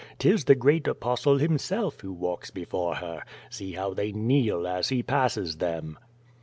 *Tis 0.17 0.45
the 0.45 0.55
great 0.55 0.87
Apostle 0.87 1.37
himself 1.37 1.99
who 2.01 2.11
walks 2.11 2.49
before 2.49 2.95
her. 2.95 3.21
See 3.51 3.73
how 3.73 3.93
tliey 3.93 4.15
kneel 4.15 4.65
as 4.67 4.89
he 4.89 5.03
passes 5.03 5.57
them." 5.57 5.99